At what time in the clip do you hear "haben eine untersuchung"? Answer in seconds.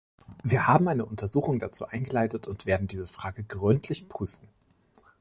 0.67-1.59